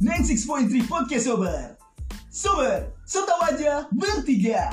[0.00, 1.74] 96.3 Podcast Sober.
[2.30, 4.70] Sober, so tau aja bertiga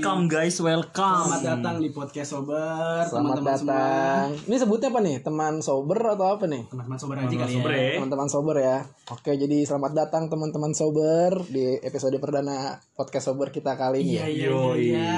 [0.00, 1.28] Welcome guys, welcome.
[1.28, 3.68] Selamat datang di podcast sober Selamat teman-teman semua.
[3.76, 4.26] datang.
[4.48, 5.16] Ini sebutnya apa nih?
[5.20, 6.62] Teman sober atau apa nih?
[6.72, 7.76] Teman-teman sober aja kali Sober ya.
[7.84, 7.92] ya.
[8.00, 8.76] Teman-teman sober ya.
[9.12, 14.16] Oke, jadi selamat datang teman-teman sober di episode perdana podcast sober kita kali ini.
[14.16, 14.32] Iya ya.
[14.32, 15.12] iya iya.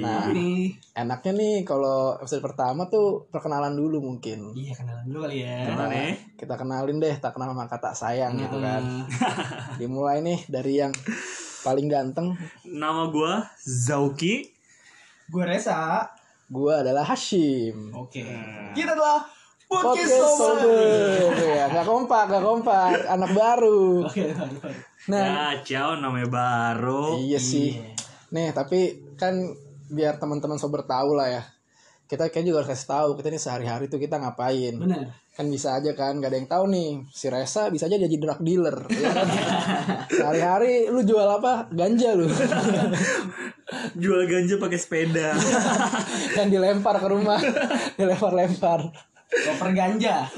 [0.00, 4.56] Nah, ini Enaknya nih kalau episode pertama tuh perkenalan dulu mungkin.
[4.56, 5.68] iya kenalan dulu kali ya.
[5.68, 6.12] Gimana nih?
[6.40, 8.80] Kita kenalin deh, tak kenal maka tak sayang gitu kan.
[8.80, 10.92] Nah, Dimulai nih dari yang
[11.62, 12.34] paling ganteng.
[12.66, 14.50] Nama gua Zauki.
[15.32, 16.12] gue Resa.
[16.52, 17.94] Gua adalah Hashim.
[17.96, 18.20] Oke.
[18.76, 19.24] Kita adalah
[19.72, 23.08] Podcast, Sober ya, gak kompak, gak kompak.
[23.08, 24.04] Anak baru.
[24.04, 24.68] Oke, baru.
[25.08, 27.16] Nah, Ya, ciao namanya baru.
[27.16, 27.80] Iya sih.
[28.36, 29.32] Nih, tapi kan
[29.88, 31.42] biar teman-teman sober tahu lah ya.
[32.12, 34.76] Kita kayak juga harus kasih tahu kita nih sehari-hari tuh kita ngapain.
[34.76, 35.16] Bener.
[35.32, 37.08] Kan bisa aja kan, gak ada yang tahu nih.
[37.08, 39.28] Si Resa bisa aja jadi drug dealer, ya kan?
[40.20, 41.72] Sehari-hari lu jual apa?
[41.72, 42.28] Ganja lu.
[44.02, 45.32] Jual ganja pakai sepeda.
[46.36, 47.40] Yang dilempar ke rumah,
[47.96, 48.92] dilempar-lempar.
[49.32, 50.28] Koper ganja.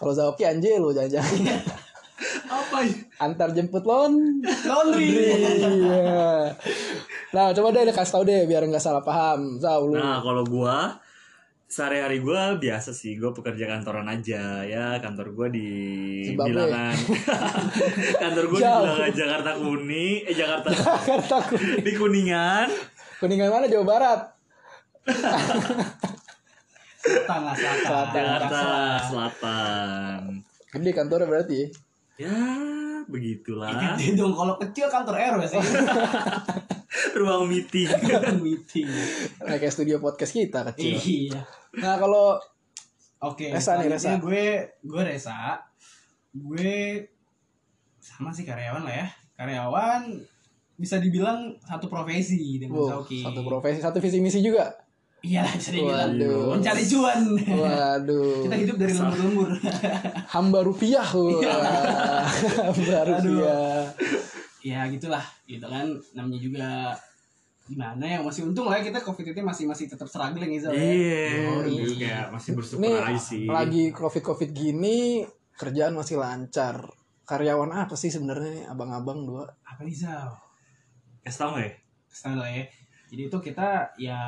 [0.00, 1.60] Kalau Zaoki anjir lu jangan-jangan.
[2.48, 2.94] Apa ya?
[3.20, 4.40] Antar jemput lon.
[4.64, 5.12] Laundry.
[5.12, 6.56] Iya.
[7.32, 9.56] Nah, coba deh kasih tahu deh biar nggak salah paham.
[9.56, 9.96] Zau lu.
[9.96, 11.00] Nah, kalau gua
[11.64, 15.00] sehari-hari gua biasa sih, gua pekerja kantoran aja ya.
[15.00, 15.68] Kantor gua di
[16.28, 16.52] Zimbabwe.
[16.52, 16.94] bilangan.
[18.22, 21.80] kantor gua di bilangan Jakarta Kuning, eh Jakarta Jakarta Kuning.
[21.80, 22.68] di Kuningan.
[23.16, 24.20] Kuningan mana Jawa Barat?
[27.02, 27.82] Selatan lah, selatan.
[27.82, 28.12] Selatan.
[28.14, 29.00] Jakarta Selatan.
[29.08, 30.20] Selatan.
[30.72, 31.60] Gede kantornya berarti.
[32.20, 32.36] Ya,
[33.08, 33.96] begitulah.
[33.96, 35.60] Gede dong kalau kecil kantor RW sih.
[37.18, 37.88] Ruang meeting.
[38.44, 38.88] Meeting.
[39.40, 40.96] Nah, kayak studio podcast kita kecil.
[40.96, 41.40] Iya.
[41.80, 42.36] Nah, kalau
[43.22, 44.18] Oke, Resa nih, Resa.
[44.18, 45.62] gue gue Resa.
[46.34, 47.06] Gue
[48.02, 49.06] sama sih karyawan lah ya.
[49.38, 50.10] Karyawan
[50.74, 53.22] bisa dibilang satu profesi dengan Sauki.
[53.22, 54.74] satu profesi, satu visi misi juga.
[55.22, 56.18] Iya dibilang.
[56.18, 56.58] Waduh.
[56.58, 57.20] Mencari cuan.
[57.38, 58.42] Waduh.
[58.44, 59.50] Kita hidup dari lembur-lembur.
[60.34, 61.06] Hamba rupiah.
[61.14, 62.26] Wah.
[62.26, 63.86] Hamba rupiah.
[64.62, 65.86] ya gitulah, gitu kan.
[66.12, 66.70] Namanya juga
[67.62, 70.74] gimana ya masih untung lah ya kita covid itu masih masih tetap struggling gitu ya.
[70.74, 72.18] Iya, Oh, iya.
[72.28, 73.46] masih bersyukur aja sih.
[73.46, 75.22] lagi covid-covid gini
[75.54, 76.82] kerjaan masih lancar.
[77.22, 79.46] Karyawan apa sih sebenarnya nih abang-abang dua?
[79.62, 80.34] Apa nih Zal?
[81.22, 81.70] Kasih tau ya?
[82.34, 82.66] Lah ya.
[83.12, 84.20] Jadi itu kita ya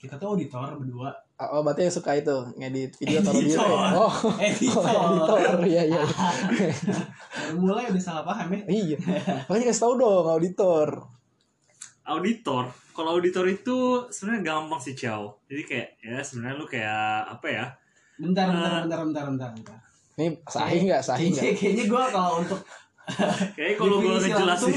[0.00, 1.12] kita tuh auditor berdua.
[1.36, 3.68] Oh, berarti yang suka itu ngedit video taruh di Editor.
[4.00, 4.84] Oh, Editor.
[4.88, 5.58] oh, editor.
[5.68, 6.02] Iya, iya.
[7.28, 8.62] Baru mulai udah salah paham ya.
[8.72, 8.96] iya.
[9.50, 10.88] Makanya kasih tahu dong auditor.
[12.08, 12.72] Auditor.
[12.96, 15.36] Kalau auditor itu sebenarnya gampang sih, Chow.
[15.44, 17.64] Jadi kayak ya sebenarnya lu kayak apa ya?
[18.16, 19.78] Bentar, bentar, bentar, bentar, bentar, bentar.
[20.16, 21.02] Ini sahih nggak?
[21.04, 21.42] Sahih nggak?
[21.42, 22.60] Kayaknya, kayaknya gue kalau untuk
[23.58, 24.72] Kayak kalau gua definisi ngejelasin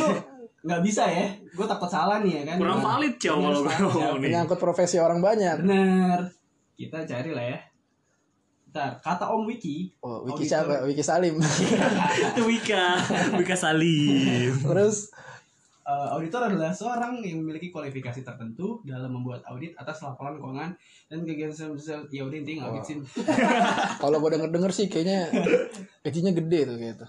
[0.65, 1.29] nggak bisa ya.
[1.53, 2.57] Gue takut salah nih ya kan.
[2.57, 4.21] kurang Nah, valid, ini kalau tahu, ngomong nih.
[4.25, 5.61] Menyangkut profesi orang banyak.
[5.61, 6.19] Bener.
[6.73, 7.59] Kita cari lah ya.
[8.65, 9.93] Bentar, kata Om Wiki.
[10.01, 10.73] Oh, Wiki auditor- siapa?
[10.83, 11.35] Wiki Salim.
[11.37, 12.85] Itu Wika,
[13.37, 14.51] Wika Salim.
[14.51, 15.13] Terus
[15.85, 20.73] Eh, auditor adalah seorang yang memiliki kualifikasi tertentu dalam membuat audit atas laporan keuangan
[21.05, 22.97] dan kegiatan sel ya udah intinya audit sih.
[24.01, 25.29] kalau gue denger denger sih kayaknya
[26.01, 27.07] gajinya gede tuh kayak itu.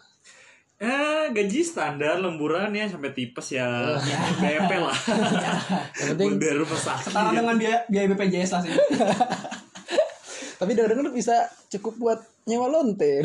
[0.77, 3.97] Eh, gaji standar lemburan ya sampai tipes ya.
[4.37, 4.93] BP lah.
[6.05, 7.09] Yang penting Biar rumah sakit.
[7.09, 8.77] Setara dengan biaya, biaya BPJS lah sih.
[10.61, 13.25] tapi denger bisa cukup buat nyewa lonte.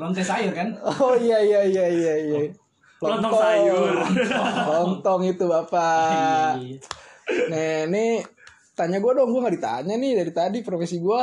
[0.00, 0.76] Lonte sayur kan?
[0.84, 2.52] oh iya iya iya iya iya.
[3.00, 3.96] Lontong sayur.
[4.68, 6.60] Lontong itu bapak.
[6.60, 6.76] Iya.
[7.48, 8.12] Nih, nih
[8.76, 11.22] tanya gue dong, gue nggak ditanya nih dari tadi profesi gue.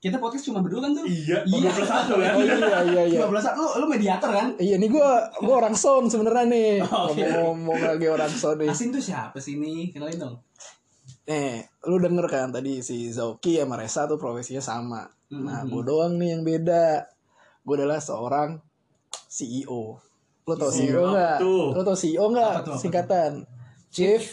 [0.00, 1.04] Kita podcast cuma berdua kan tuh?
[1.04, 1.68] Iya, Iya.
[1.76, 2.30] 21 ya.
[2.32, 3.18] Oh iya iya iya.
[3.20, 4.48] Cuma belas lu lu mediator kan?
[4.56, 6.72] Iya nih gue gue orang sound sebenarnya nih.
[6.82, 7.36] Oh, iya.
[7.36, 8.72] Ngomong-ngomong lagi orang sound nih.
[8.72, 9.92] Asin tuh siapa sih ini?
[9.92, 10.34] Kenalin dong.
[11.22, 15.04] Nih, lu denger kan tadi si Zauki sama Resa tuh profesinya sama.
[15.30, 15.68] Nah, Mhm.
[15.68, 17.04] gue doang nih yang beda.
[17.60, 18.56] Gue adalah seorang
[19.28, 20.00] CEO.
[20.42, 21.36] Lu tau CEO CEO nggak?
[21.70, 22.54] Lu tau CEO Apa nggak?
[22.64, 23.32] tuh, apa Singkatan.
[23.86, 24.24] Chief?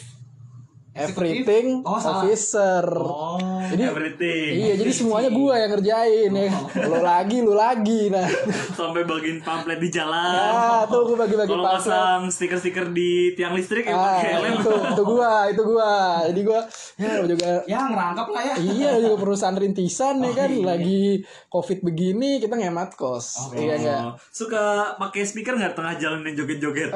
[0.99, 2.23] Everything Oh, salah.
[2.23, 2.83] Officer.
[2.91, 3.37] Oh.
[3.63, 4.49] Jadi Everything.
[4.57, 6.51] Iya, jadi semuanya gua yang ngerjain ya.
[6.81, 8.01] Lu lagi, lu lagi.
[8.07, 8.25] Nah,
[8.79, 10.49] Sampai bagiin pamflet di jalan.
[10.49, 14.55] ah, tuh gua bagi-bagi Kalau pasang stiker-stiker di tiang listrik ya Ah, pakai lem.
[14.55, 15.93] itu, itu gua, itu gua.
[16.25, 16.59] Jadi gua
[16.95, 18.55] ya gua juga Ya ngerangkap lah ya.
[18.57, 20.65] Iya juga perusahaan rintisan nih Oh, kan iya.
[20.65, 21.01] lagi
[21.47, 24.63] covid begini kita ngemat kos Oh, iya nggak Oh, suka
[24.95, 26.89] pakai speaker nggak tengah jalan dan joget-joget?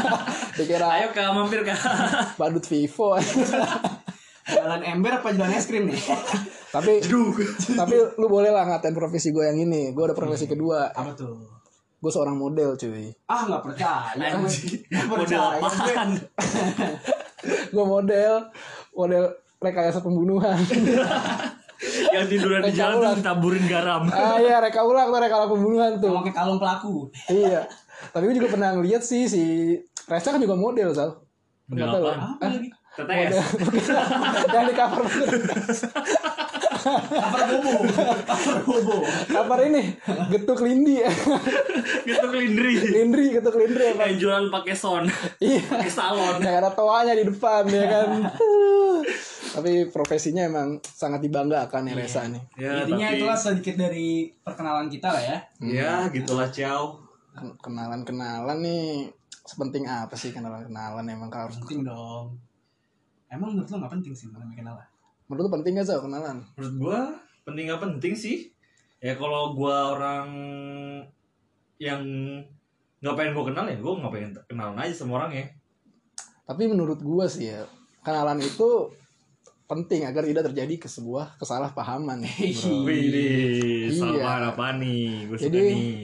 [0.56, 1.76] dikira Ayo kak mampir kak.
[2.34, 3.16] badut Vivo
[4.52, 5.96] Jalan ember apa jalan es krim nih?
[6.74, 6.98] tapi
[7.70, 11.38] tapi lu boleh lah ngatain profesi gue yang ini gue ada profesi kedua Apa tuh?
[11.96, 14.10] gue seorang model cuy Ah nggak percaya.
[14.16, 15.58] Nggak Model percaya.
[15.60, 16.08] apaan?
[17.74, 18.34] gue model
[18.92, 19.24] model
[19.58, 20.58] rekayasa pembunuhan
[22.12, 24.06] Yang tiduran di jalan tuh taburin garam.
[24.08, 27.10] ah iya reka ulang tuh rekayasa pembunuhan tuh Pakai kalung pelaku.
[27.28, 27.62] iya
[28.10, 29.42] tapi gue juga pernah ngeliat sih si
[30.04, 31.22] Reza kan juga model sal
[31.64, 32.18] Model apaan?
[32.32, 32.68] Apa lagi?
[32.92, 33.34] TTS.
[34.54, 35.02] yang di cover
[36.82, 37.72] Cover bobo.
[38.22, 38.96] Cover bobo.
[39.26, 39.82] cover ini
[40.28, 41.00] getuk lindi
[42.02, 42.74] Gitu kelindri.
[42.92, 45.04] lindri getuk lindri emang Kayak jualan pakai son.
[45.38, 46.36] iya Pakai salon.
[46.38, 48.08] Kayak ada toanya di depan ya kan
[49.52, 54.88] tapi profesinya emang sangat dibanggakan ya Reza nih Ya, Intinya tapi- itulah sedikit dari perkenalan
[54.88, 55.38] kita lah ya.
[55.60, 56.96] Ya, gitulah Ciao.
[57.30, 59.12] Ken- kenalan-kenalan nih
[59.42, 62.32] sepenting apa sih kenalan-kenalan emang kalau harus Penting dong.
[63.32, 64.88] Emang menurut lo nggak penting sih namanya kenalan?
[65.24, 66.98] menurut lu penting gak sih kenalan Menurut gua
[67.42, 68.36] penting gak penting sih.
[68.98, 70.28] Ya kalau gua orang
[71.78, 72.02] yang
[73.00, 75.46] nggak pengen gua kenal ya, gua nggak pengen kenalan aja sama orang ya.
[76.42, 77.64] tapi menurut gua sih ya
[78.00, 78.92] kenalan itu
[79.64, 82.20] penting agar tidak terjadi ke sebuah kesalahpahaman.
[82.84, 83.96] Wih, Iya.
[83.96, 85.24] sama apa nih?
[85.24, 86.02] Gue suka Jadi- nih.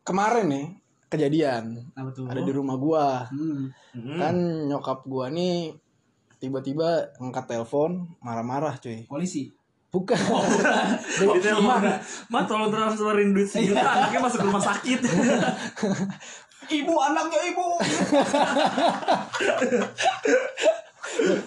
[0.00, 0.66] kemarin nih
[1.06, 2.24] kejadian Apa tuh?
[2.24, 3.68] ada di rumah gua Hmm.
[3.92, 4.16] Hmm.
[4.16, 4.34] kan
[4.64, 5.76] nyokap gua nih
[6.38, 9.04] tiba-tiba ngangkat telepon marah-marah cuy.
[9.10, 9.50] Polisi.
[9.88, 10.20] bukan.
[11.18, 11.80] Gitu ya, Ma,
[12.28, 15.00] Ma tolong transferin duit sejuta, anaknya masuk rumah sakit.
[16.68, 17.80] Ibu anaknya ibu.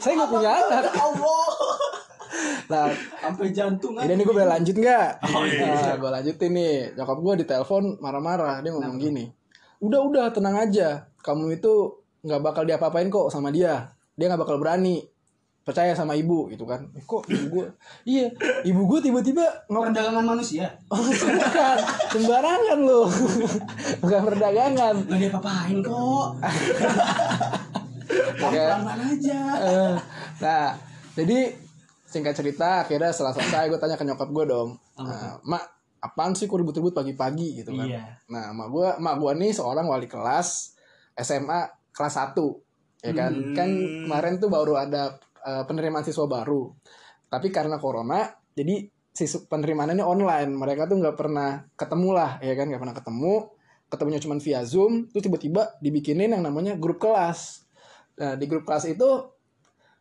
[0.02, 0.90] saya nggak punya anak.
[0.98, 1.46] Allah.
[2.66, 2.90] nah
[3.22, 5.22] Sampai jantung ini nih gue boleh lanjut nggak?
[5.30, 5.78] Oh, iya.
[5.78, 6.98] nah, gue lanjutin nih.
[6.98, 8.66] Nyokap gue ditelepon marah-marah.
[8.66, 9.30] Dia ngomong gini.
[9.78, 11.06] Udah udah tenang aja.
[11.22, 15.02] Kamu itu nggak bakal diapa-apain kok sama dia dia nggak bakal berani
[15.62, 17.66] percaya sama ibu gitu kan Eh, kok ibu gue
[18.04, 18.30] iya
[18.64, 20.66] ibu gue tiba-tiba ngomong Perdagangan manusia.
[20.94, 21.78] oh bukan
[22.10, 23.10] sembarangan loh
[24.00, 26.28] bukan perdagangan Gak dia papain kok.
[28.42, 28.58] Oke.
[28.58, 29.40] Pelan-pelan aja.
[29.62, 29.94] Eh,
[30.42, 30.66] nah
[31.14, 31.54] jadi
[32.04, 35.64] singkat cerita akhirnya setelah selesai gue tanya ke nyokap gue dong nah, mak
[36.02, 38.04] apaan sih kok ribut-ribut pagi-pagi gitu kan Iya.
[38.28, 40.76] nah mak gue mak gue nih seorang wali kelas
[41.16, 42.36] SMA kelas 1
[43.01, 43.53] ya kan Hmm.
[43.53, 43.69] kan
[44.06, 46.69] kemarin tuh baru ada eh, penerimaan siswa baru
[47.27, 52.65] tapi karena corona jadi siswa penerimaannya online mereka tuh nggak pernah ketemu lah ya kan
[52.65, 53.33] nggak pernah ketemu
[53.88, 57.65] ketemunya cuma via zoom terus tiba-tiba dibikinin yang namanya grup kelas
[58.13, 59.09] nah di grup kelas itu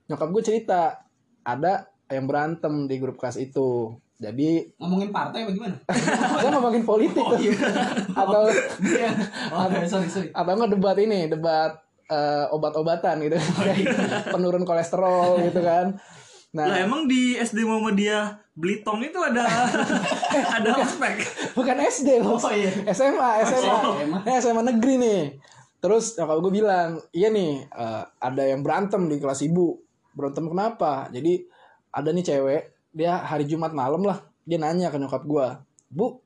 [0.06, 1.00] nyokap gue cerita
[1.40, 5.76] ada yang berantem di grup kelas itu jadi Ngomongin partai apa gimana?
[6.36, 7.40] saya ngomongin politik Oh tuh.
[7.40, 7.56] iya.
[8.12, 8.42] atau
[8.78, 9.10] Iya.
[9.48, 10.28] Oh, sorry, sorry.
[10.28, 11.80] atau enggak debat ini debat
[12.10, 13.38] eh, obat-obatan gitu.
[13.38, 14.26] Oh, iya.
[14.34, 15.94] penurun kolesterol gitu kan.
[16.50, 19.46] Nah Lah emang di SD Muhammadiyah Blitong itu ada
[20.58, 21.22] ada ospek.
[21.54, 22.74] bukan SD loh Oh iya.
[22.90, 24.22] SMA SMA SMA.
[24.26, 25.20] Ini SMA negeri nih.
[25.80, 29.78] Terus kalau gue bilang iya nih eh, ada yang berantem di kelas ibu.
[30.10, 31.06] Berantem kenapa?
[31.14, 31.46] Jadi
[31.94, 35.46] ada nih cewek dia hari Jumat malam lah dia nanya ke nyokap gue
[35.90, 36.18] bu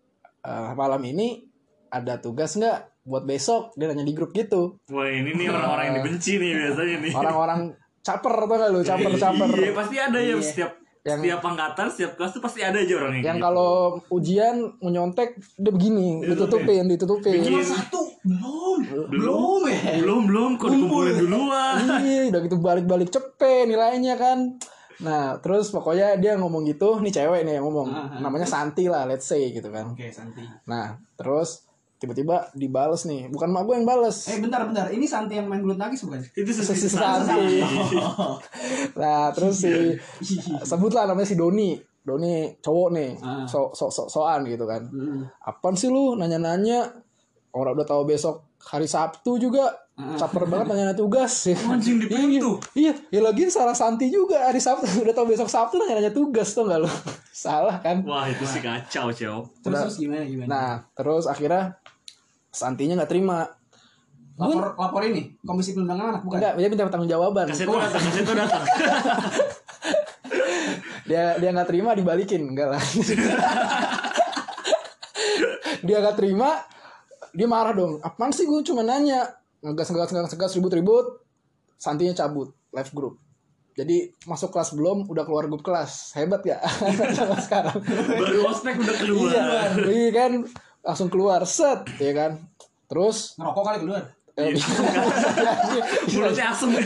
[0.44, 1.44] eh, malam ini
[1.92, 5.96] ada tugas nggak buat besok dia nanya di grup gitu Wah ini nih orang-orang yang
[6.00, 7.12] dibenci nih biasanya nih.
[7.12, 7.60] orang-orang
[8.00, 10.40] caper tau gak lu caper caper Iya pasti ada ya Iya.
[10.40, 10.72] setiap
[11.04, 13.44] Yang- setiap angkatan setiap kelas tuh pasti ada aja orang yang gitu.
[13.44, 13.72] kalau
[14.08, 18.78] ujian menyontek dia begini ditutupin ditutupin Bikin- Nomor satu belum.
[19.06, 20.00] Belum ya.
[20.00, 21.04] belum belum kok Kumpul.
[21.04, 21.76] dikumpulin duluan.
[22.00, 24.56] Iya, udah gitu balik-balik cepet nilainya kan.
[24.96, 27.84] Nah, terus pokoknya dia ngomong gitu, nih cewek nih yang ngomong.
[27.86, 28.20] Ah, ah.
[28.20, 29.92] Namanya Santi lah, let's say gitu kan.
[29.92, 30.40] Oke, Santi.
[30.64, 31.63] Nah, terus
[32.04, 33.26] tiba-tiba dibales nih.
[33.26, 34.28] Bukan mak gue yang bales.
[34.28, 36.20] Eh bentar bentar, ini Santi yang main bulu tangkis bukan?
[36.20, 37.64] Itu Si Santi.
[39.00, 39.72] Nah, terus si
[40.62, 41.74] sebutlah namanya si Doni.
[42.04, 43.48] Doni cowok nih, Ah.
[43.48, 44.84] so so so soan gitu kan.
[44.84, 45.24] Hmm.
[45.40, 46.84] Apaan sih lu nanya-nanya?
[47.50, 49.72] Orang udah tahu besok hari Sabtu juga.
[49.94, 50.12] Ah.
[50.12, 51.48] Caper banget nanya tugas.
[51.70, 52.60] Anjing di pintu.
[52.74, 56.68] Iya, ya lagi salah Santi juga hari Sabtu udah tau besok Sabtu nanya-nanya tugas tuh
[56.68, 56.90] nggak lo?
[57.34, 57.98] salah kan?
[58.06, 59.36] Wah itu sih kacau cow.
[59.58, 60.46] Terus terus gimana gimana?
[60.46, 61.74] Nah, terus akhirnya
[62.54, 63.50] Santinya nggak terima.
[64.34, 66.38] lapor lapor ini Komisi Perlindungan Anak bukan?
[66.42, 67.46] Enggak, dia minta tanggung jawaban.
[67.50, 68.62] Kasih tuh datang, kasih tuh datang.
[71.04, 72.80] Dia dia nggak terima dibalikin, enggak lah.
[75.84, 76.64] dia nggak terima,
[77.36, 78.00] dia marah dong.
[78.00, 79.28] Apaan sih gue cuma nanya,
[79.60, 81.06] ngegas ngegas ngegas ngegas ribut ribut.
[81.76, 83.20] Santinya cabut, live group.
[83.76, 86.16] Jadi masuk kelas belum, udah keluar grup kelas.
[86.16, 86.56] Hebat ya
[87.18, 87.84] sama sekarang.
[87.84, 89.28] Baru ospek udah keluar.
[89.28, 89.44] Iya,
[89.84, 90.32] iya kan
[90.84, 92.32] langsung keluar set ya kan.
[92.84, 94.04] Terus Ngerokok kali keluar.
[94.34, 94.50] eh,
[96.10, 96.82] Mulutnya asem ya.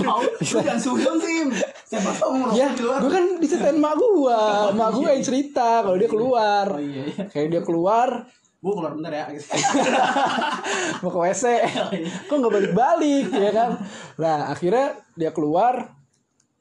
[0.00, 0.20] Mau?
[0.20, 1.40] Lu jangan sujud sih.
[1.86, 2.98] Siapa tahu mau ya ngerokok di luar.
[2.98, 4.40] gue kan diceritain mak gue
[4.74, 7.24] mak gue yang cerita kalau dia keluar Oh iya iya.
[7.26, 8.26] kayak dia keluar
[8.56, 9.24] Gue keluar bentar ya.
[11.00, 11.44] mau ke WC
[12.26, 13.70] kok nggak balik-balik ya kan
[14.16, 15.94] nah akhirnya dia keluar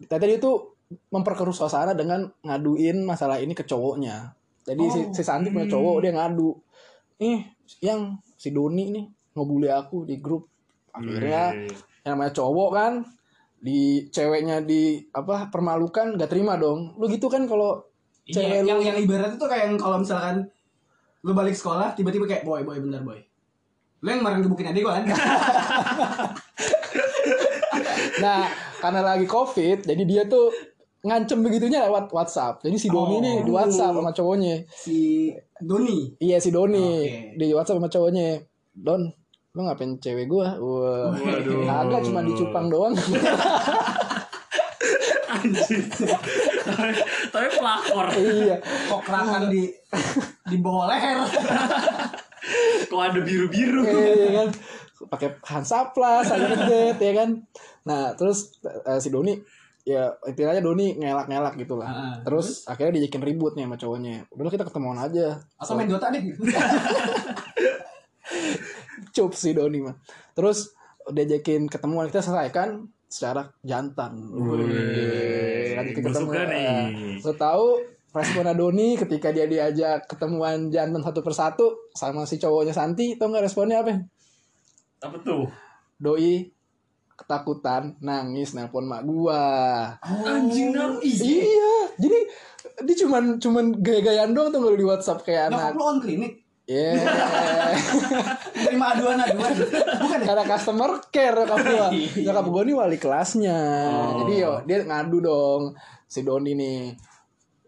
[0.05, 0.77] tadi dia tuh
[1.09, 6.11] memperkeruh suasana dengan ngaduin masalah ini ke cowoknya jadi si, si Santi punya cowok dia
[6.17, 6.57] ngadu.
[7.21, 7.45] Ih
[7.85, 9.05] yang si Doni nih
[9.37, 10.49] ngebully aku di grup.
[10.89, 11.53] Akhirnya
[12.01, 12.93] yang namanya cowok kan
[13.61, 16.97] di ceweknya di apa permalukan gak terima dong.
[16.97, 17.85] Lu gitu kan kalau
[18.25, 20.49] Iya, cewek yang lu yang ibarat itu kayak yang kalau misalkan
[21.21, 23.21] lu balik sekolah tiba-tiba kayak boy boy bentar boy.
[24.01, 25.05] Lu yang kemarin gebukin adik gua kan?
[28.15, 28.47] Nah,
[28.79, 30.47] karena lagi COVID, jadi dia tuh
[31.05, 32.65] ngancem begitunya lewat WhatsApp.
[32.65, 33.21] Jadi si Doni Oh.
[33.21, 34.55] nih di WhatsApp sama cowoknya.
[34.67, 36.17] si Doni.
[36.17, 37.37] Iya si Doni Oke.
[37.37, 38.41] di WhatsApp sama cowoknya.
[38.73, 39.01] Don,
[39.53, 40.57] lu ngapain cewek gua?
[40.57, 41.63] Wah, Waduh.
[41.63, 42.91] agak cuma dicupang doang.
[45.25, 45.83] Anjir.
[46.65, 46.91] tapi,
[47.29, 48.07] tapi pelakor.
[48.15, 48.55] iya.
[48.61, 49.67] Kok kerakan di
[50.45, 51.17] di bawah leher.
[52.85, 53.83] Kok ada biru-biru.
[53.83, 54.49] Iya kan.
[55.05, 57.29] Pakai Hansaplas, aja ngedet ya kan.
[57.83, 59.35] Nah, terus eh, si Doni
[59.85, 61.87] ya intinya Doni ngelak-ngelak gitu lah.
[61.87, 64.25] Ah, terus, akhirnya diajakin ribut nih sama cowoknya.
[64.33, 65.37] Udah kita ketemuan aja.
[65.61, 66.25] Atau main Dota deh.
[69.15, 69.95] cup si Doni mah.
[70.33, 70.73] Terus
[71.05, 74.17] diajakin ketemuan kita selesaikan secara jantan.
[74.33, 77.21] Wih, lanjut suka nih.
[77.21, 77.67] Lo tahu
[78.09, 83.45] responnya Doni ketika dia diajak ketemuan jantan satu persatu sama si cowoknya Santi, tau nggak
[83.45, 84.01] responnya apa?
[85.05, 85.45] Apa tuh?
[85.95, 86.54] Doi
[87.15, 89.43] ketakutan, nangis, nelpon mak gua.
[90.03, 91.19] Anjing nangis.
[91.19, 92.19] Iya, jadi
[92.81, 95.73] dia cuman cuman gaya-gayaan doang tuh kalau di WhatsApp kayak Nyokap anak.
[95.73, 96.33] lu on klinik.
[96.65, 96.97] Yeah.
[98.65, 99.53] Terima aduan-aduan.
[100.01, 100.25] Bukan ya?
[100.25, 102.09] karena customer care nyokap gua Iya.
[102.25, 104.25] nyokap gua nih wali kelasnya Oh.
[104.25, 105.61] jadi yo dia ngadu dong
[106.03, 106.97] si Doni nih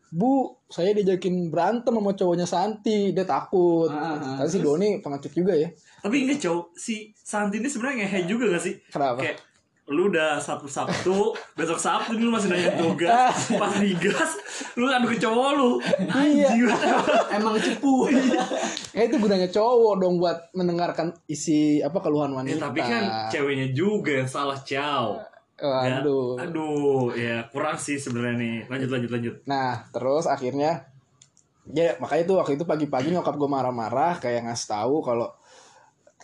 [0.09, 5.31] bu saya diajakin berantem sama cowoknya Santi dia takut Ah, ah, tapi si Doni pengecut
[5.31, 5.71] juga ya
[6.03, 8.75] Tapi enggak cowok si Santi ini sebenarnya ngehe juga gak sih?
[8.91, 9.24] Kenapa?
[9.24, 9.39] Kayak
[9.88, 14.36] lu udah Sabtu Sabtu, besok Sabtu lu masih nanya tugas, pas digas
[14.75, 15.79] lu ngadu ke cowok lu.
[16.12, 16.51] Iya.
[16.51, 16.67] Anjir.
[17.39, 18.12] Emang cepu.
[18.91, 23.71] ya itu gunanya cowok dong buat mendengarkan isi apa keluhan Ya, wanita tapi kan ceweknya
[23.71, 24.59] juga yang salah
[25.57, 26.37] Ya, Waduh.
[26.37, 28.55] aduh, ya kurang sih sebenarnya nih.
[28.69, 29.35] Lanjut lanjut lanjut.
[29.49, 30.85] Nah, terus akhirnya
[31.73, 35.27] ya makanya tuh waktu itu pagi-pagi nyokap gue marah-marah kayak ngasih tahu kalau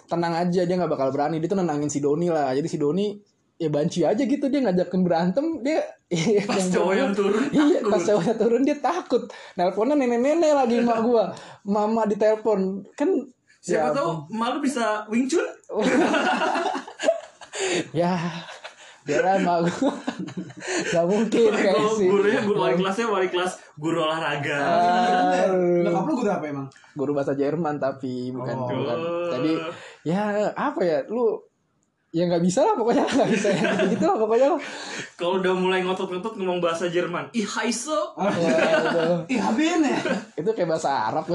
[0.07, 3.19] tenang aja dia nggak bakal berani dia tuh nenangin si Doni lah jadi si Doni
[3.59, 5.83] ya banci aja gitu dia ngajakin berantem dia
[6.45, 7.89] Pas cowok yang turun, iya takut.
[7.89, 9.23] pas cowoknya turun dia takut
[9.57, 11.33] nelponnya nenek-nenek lagi emak gua
[11.65, 13.09] mama ditelepon kan
[13.63, 15.47] Siapa ya, tahu malu bisa Wing Chun?
[17.97, 18.19] ya
[19.03, 19.93] dia lah emak gua
[20.63, 24.59] gak mungkin kayak Kalau sih gurunya guru wali kelasnya wali kelas guru olahraga.
[25.83, 26.67] Nyokap lu guru apa emang?
[26.93, 28.69] guru bahasa Jerman tapi bukan Oh.
[28.69, 28.97] bukan
[29.33, 29.51] jadi
[30.05, 30.21] ya
[30.53, 31.41] apa ya lu
[32.13, 34.61] ya nggak bisa lah pokoknya nggak bisa ya gitu lah pokoknya lah.
[35.17, 37.89] Kalau udah mulai ngotot-ngotot ngomong bahasa Jerman, ih heise.
[38.13, 39.25] Waduh.
[39.25, 39.97] Ih, habin ya.
[40.37, 41.25] itu kayak bahasa Arab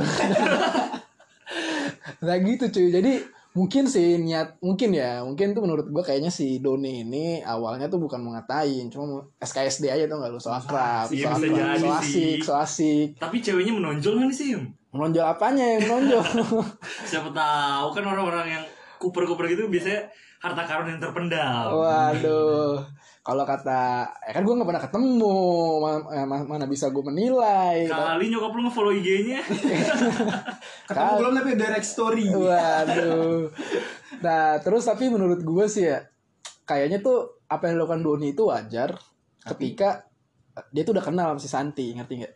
[2.18, 3.12] nah gitu cuy jadi
[3.56, 5.24] mungkin sih niat mungkin ya.
[5.24, 9.20] Mungkin tuh menurut gua kayaknya si Doni ini awalnya tuh bukan mau ngatain cuma mau
[9.40, 12.52] SKSD aja tuh nggak lu so akrab Iya, so bisa akrab, jadi so asik so
[12.58, 13.08] asik.
[13.16, 14.56] Tapi ceweknya menonjol kan sih?
[14.92, 16.24] Menonjol apanya yang menonjol?
[17.10, 18.64] Siapa tahu kan orang-orang yang
[18.98, 21.74] kuper-kuper gitu biasanya harta karun yang terpendam.
[21.74, 22.78] Waduh,
[23.26, 25.38] kalau kata, ya kan gue nggak pernah ketemu,
[25.82, 27.90] ma- eh, ma- mana bisa gue menilai.
[27.90, 29.42] Kali nyokap lu nge-follow IG-nya.
[30.88, 32.30] Ketemu belum tapi direct story.
[32.30, 33.50] Waduh.
[34.22, 36.06] Nah, terus tapi menurut gue sih ya,
[36.64, 38.94] kayaknya tuh apa yang dilakukan Doni itu wajar
[39.42, 40.06] ketika
[40.70, 42.34] dia tuh udah kenal sama si Santi, ngerti nggak?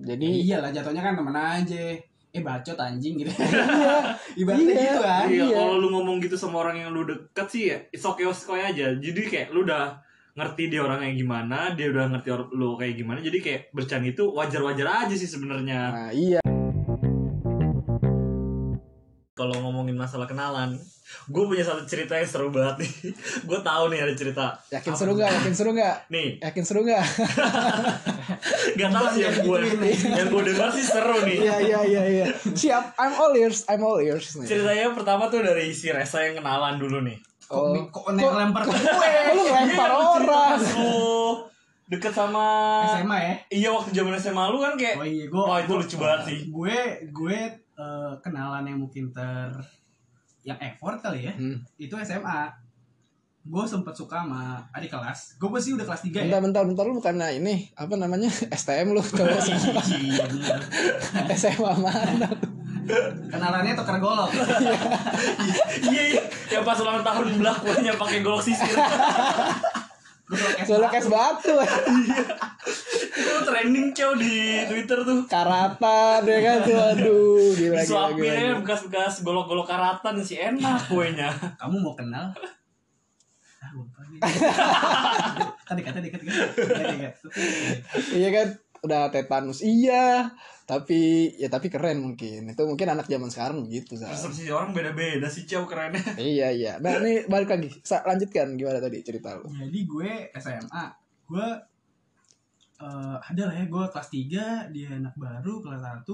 [0.00, 1.84] Jadi Iya lah jatuhnya kan temen aja.
[2.30, 3.30] Eh bacot anjing gitu.
[3.32, 4.82] iya, Ibaratnya Iya.
[4.86, 5.24] gitu kan.
[5.26, 5.56] Iya, Iya.
[5.56, 8.62] kalau lu ngomong gitu sama orang yang lu deket sih ya, it's okay, it's okay
[8.62, 8.94] aja.
[8.94, 9.98] Jadi kayak lu udah
[10.32, 13.18] ngerti dia orangnya gimana, dia udah ngerti lu kayak gimana.
[13.18, 15.80] Jadi kayak bercanda itu wajar-wajar aja sih sebenarnya.
[15.90, 16.38] nah iya.
[19.40, 20.76] Kalau ngomongin masalah kenalan,
[21.32, 22.92] gue punya satu cerita yang seru banget nih.
[23.48, 24.52] gue tahu nih ada cerita.
[24.68, 25.32] Yakin seru gak?
[25.32, 25.96] Yakin seru gak?
[26.12, 27.00] Nih, Yakin seru gak?
[28.78, 29.58] gak tau sih yang gue
[29.96, 31.38] yang gue dengar sih seru nih.
[31.40, 32.26] Iya iya iya iya.
[32.52, 34.44] Siap, I'm all ears, I'm all ears nih.
[34.44, 37.16] Ceritanya yang pertama tuh dari si Resa yang kenalan dulu nih.
[37.48, 38.78] Oh, Kok kok lempar ke gue?
[38.78, 40.60] kok lu lempar orang?
[41.90, 42.46] Deket sama
[42.86, 43.34] SMA ya?
[43.50, 46.38] Iya waktu zaman SMA lu kan kayak Oh iya, gua Wah itu lucu banget sih
[46.46, 46.78] Gue
[47.10, 47.36] gue
[47.80, 49.48] eh, kenalan yang mungkin ter
[50.44, 51.32] yang effort kali ya.
[51.32, 51.64] Hmm.
[51.80, 52.52] Itu SMA.
[53.40, 56.84] gue sempet suka sama adik kelas gue pasti udah kelas 3 ya Bentar, bentar, bentar
[56.84, 59.80] lu bukan ini apa namanya STM lu kalau SMA,
[61.32, 62.28] SMA mana?
[63.32, 64.28] kenalannya tuker golok
[65.88, 66.22] iya iya
[66.52, 68.76] yang pas ulang tahun belakuannya pakai golok sisir
[70.30, 71.00] golok es Golok batu.
[71.00, 71.54] es batu,
[73.20, 74.34] itu trending cow di
[74.64, 75.20] twitter tuh.
[75.28, 76.58] Karatan ya kan?
[76.64, 81.28] Tuh, aduh, gila gila disuapin aja bekas-bekas golok-golok karatan sih enak kuenya.
[81.60, 82.32] Kamu mau kenal?
[83.60, 84.20] Ah gue lupa nih
[85.68, 86.20] tadi kata dekat
[88.10, 88.48] Iya kan,
[88.80, 89.60] udah tetanus.
[89.60, 90.32] Iya,
[90.64, 92.48] tapi ya tapi keren mungkin.
[92.48, 94.08] Itu mungkin anak zaman sekarang begitu, Sa.
[94.08, 96.00] persepsi orang beda-beda sih cow kerennya.
[96.16, 96.72] Iya iya.
[96.80, 99.44] Nah ini balik lagi, Sa, lanjutkan gimana tadi cerita lu?
[99.52, 100.10] jadi gue
[100.40, 100.84] SMA
[101.30, 101.46] gue
[102.80, 106.08] eh ada lah ya gue kelas 3 dia anak baru kelas 1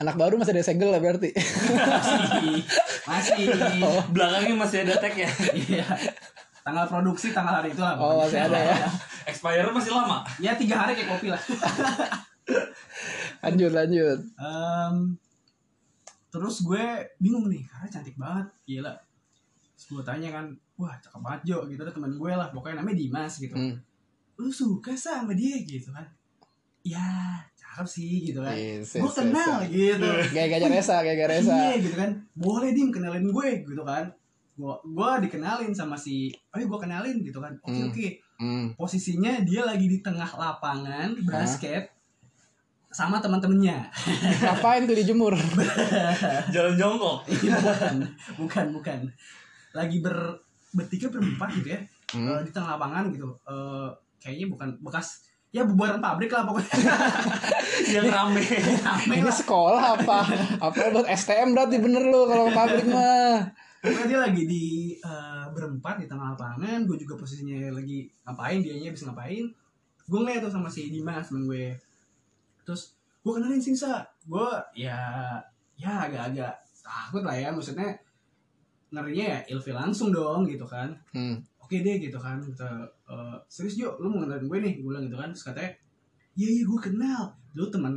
[0.00, 1.30] Anak baru masih ada segel lah berarti.
[1.36, 2.64] masih.
[3.06, 3.46] Masih.
[4.10, 5.30] Belakangnya masih ada tag ya?
[5.52, 5.84] Iya.
[6.64, 8.88] Tanggal produksi tanggal hari itu lah Oh, masih ada ya.
[9.28, 10.26] expire masih lama?
[10.42, 11.38] Ya tiga hari kayak kopi lah.
[13.46, 14.18] Lanjut lanjut.
[14.38, 14.94] Em,
[16.32, 16.84] terus gue
[17.22, 18.94] bingung nih karena cantik banget gila.
[19.76, 21.78] Terus gue tanya kan wah cakep banget Jo gitu.
[21.78, 23.54] Ada teman gue lah pokoknya namanya Dimas gitu.
[23.54, 23.76] Hmm.
[24.42, 25.54] Lu suka sama dia?
[25.62, 26.04] Gitu kan.
[26.82, 28.52] Ya cakep sih gitu kan.
[28.52, 30.08] Yes, gue yes, kenal yes, gitu.
[30.36, 31.54] Gaya gaya resa, gaya gaya resa.
[31.54, 32.10] iya gitu kan.
[32.36, 34.10] Boleh dim kenalin gue gitu kan.
[34.58, 37.54] Gue gue dikenalin sama si oh gue kenalin gitu kan.
[37.64, 37.88] Oke Hmm.
[37.88, 38.08] oke.
[38.42, 38.74] Hmm.
[38.74, 41.94] posisinya dia lagi di tengah lapangan basket
[42.92, 43.88] sama teman-temannya.
[44.42, 45.32] Ngapain tuh dijemur?
[46.54, 47.24] jalan jongkok.
[47.30, 47.96] Bukan
[48.36, 48.98] bukan bukan.
[49.72, 50.36] Lagi ber
[50.76, 51.80] bertiga berempat gitu ya.
[52.12, 52.28] Hmm.
[52.36, 53.30] Eh, di tengah lapangan gitu.
[53.48, 53.88] Eh,
[54.22, 56.72] kayaknya bukan bekas ya bubaran pabrik lah pokoknya
[57.98, 58.40] yang rame
[58.80, 60.18] rame Ini lah sekolah apa?
[60.64, 63.52] Apa buat STM berarti bener lu kalau pabrik mah.
[63.84, 64.64] Pokoknya dia lagi di
[64.96, 69.44] eh, berempat di tengah lapangan gue juga posisinya lagi ngapain dianya bisa ngapain
[70.02, 71.76] gue ngeliat tuh sama si Dimas temen gue
[72.64, 74.98] terus gue kenalin sih sa gue ya
[75.76, 77.92] ya agak-agak takut lah ya maksudnya
[78.92, 81.38] ngerinya ya ilfil langsung dong gitu kan Hmm.
[81.72, 82.36] Oke deh gitu kan.
[82.36, 82.68] Kita
[83.08, 84.72] eh, serius Jo lu mau kenalin gue nih?
[84.76, 85.32] Gue bilang gitu kan.
[85.32, 85.70] Terus katanya
[86.36, 87.22] iya iya gue kenal.
[87.56, 87.94] Dulu teman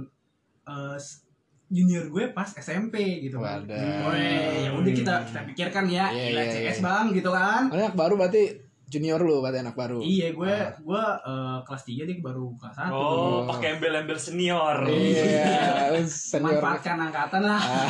[0.96, 1.28] s-
[1.68, 3.68] junior gue pas SMP gitu kan.
[3.68, 4.16] Wadah.
[4.16, 7.64] Weh, ya udah kita kita pikirkan ya Iya, gila iya, CS bang gitu kan.
[7.68, 8.44] Oh, anak baru berarti
[8.86, 9.98] junior lu berarti anak baru.
[9.98, 10.70] iya gue Ah.
[10.72, 14.86] gue eh, kelas 3 dia baru kelas 1 oh pakai embel-embel senior.
[14.86, 16.62] Iya, senior.
[16.62, 17.58] manfaatkan angkatan lah.
[17.58, 17.90] Ah,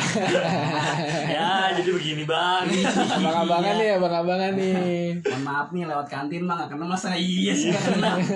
[1.36, 2.64] ya jadi begini bang.
[3.12, 4.74] Abang-abangan nih, abang-abangan nih.
[5.22, 8.16] mohon maaf nih lewat kantin mah gak kenal masa iya sih gak kenal.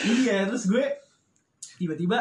[0.00, 0.84] Iya terus gue
[1.76, 2.18] tiba-tiba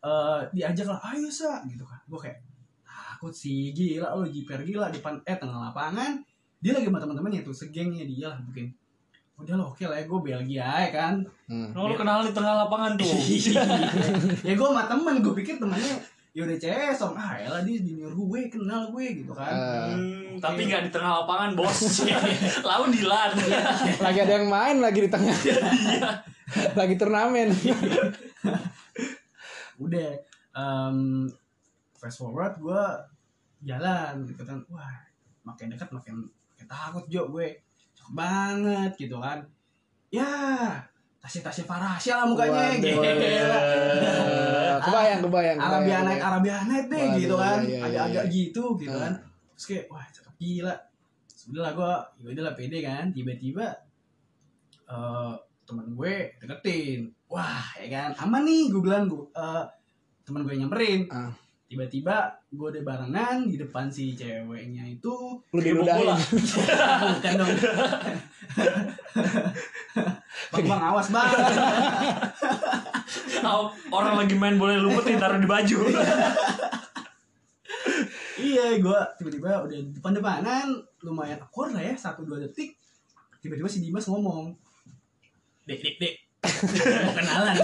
[0.00, 1.62] eh, diajak lah ayo sa.
[1.62, 2.00] Gitu kan.
[2.06, 2.38] Gue kayak
[2.82, 6.24] takut sih gila lo jiper gila depan eh tengah lapangan
[6.60, 8.68] dia lagi sama teman-temannya tuh segengnya dia lah mungkin.
[9.40, 11.14] Udah lo oke lah ya gue Belgia ya kan.
[11.48, 11.72] Hmm.
[11.72, 13.08] Lu kenal di tengah lapangan tuh.
[14.46, 15.96] Ya gue sama temen gue pikir temannya
[16.30, 19.50] ya udah CS om ah elah dia junior gue kenal gue gitu kan.
[19.50, 22.06] Ah, Hmm, tapi nggak di tengah lapangan bos.
[22.68, 23.32] Lawan di lan
[24.04, 25.34] lagi ada yang main lagi di tengah.
[26.76, 27.50] lagi turnamen.
[29.80, 30.10] udah
[30.52, 31.24] em,
[31.96, 32.82] fast forward gue
[33.64, 34.92] jalan gitu kan wah
[35.44, 36.28] makin dekat makin
[36.60, 37.48] makin takut Jo gue.
[37.96, 39.40] Cakep banget gitu kan.
[40.12, 40.28] Ya
[41.20, 43.00] tasnya tasnya Farasya lah mukanya Waduh, gila.
[43.00, 44.76] waduh.
[44.88, 45.58] Kebayang, kebayang.
[45.60, 47.58] Arabia kebayang, Night Arabia Night deh Waduh, gitu kan.
[47.60, 48.32] iya, iya, agak-agak iya.
[48.32, 49.12] gitu gitu kan.
[49.56, 50.74] Terus kayak wah cakep gila.
[51.28, 53.04] Sudah lah gue ya udah lah pede kan.
[53.12, 53.66] Tiba-tiba
[54.88, 55.32] eh
[55.64, 57.00] teman gue deketin.
[57.32, 58.10] Wah ya kan.
[58.20, 59.64] Aman nih gue bilang gue eh,
[60.24, 61.08] teman gue nyamperin.
[61.08, 61.32] Ah.
[61.70, 65.38] Tiba-tiba gue udah barengan di depan si ceweknya itu.
[65.54, 66.18] Lu diludahin.
[67.14, 67.50] bukan dong.
[70.50, 71.30] Bang bang awas bang.
[73.46, 75.78] Oh, orang lagi main bola lumpur ditaruh di baju.
[78.40, 80.66] Iya gue tiba-tiba udah di depan depanan
[81.06, 82.74] lumayan awkward lah ya satu dua detik
[83.38, 84.58] tiba-tiba si Dimas ngomong
[85.70, 86.14] dek dek dek.
[87.06, 87.54] Mau kenalan